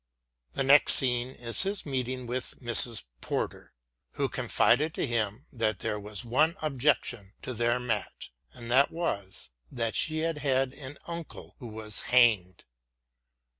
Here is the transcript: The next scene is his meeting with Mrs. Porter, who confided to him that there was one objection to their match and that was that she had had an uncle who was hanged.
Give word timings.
The 0.53 0.63
next 0.63 0.95
scene 0.95 1.27
is 1.27 1.61
his 1.61 1.85
meeting 1.85 2.25
with 2.25 2.59
Mrs. 2.59 3.03
Porter, 3.21 3.71
who 4.13 4.29
confided 4.29 4.95
to 4.95 5.05
him 5.05 5.45
that 5.53 5.77
there 5.77 5.99
was 5.99 6.25
one 6.25 6.55
objection 6.63 7.33
to 7.43 7.53
their 7.53 7.79
match 7.79 8.33
and 8.51 8.71
that 8.71 8.89
was 8.89 9.51
that 9.71 9.95
she 9.95 10.21
had 10.21 10.39
had 10.39 10.73
an 10.73 10.97
uncle 11.05 11.55
who 11.59 11.67
was 11.67 11.99
hanged. 11.99 12.65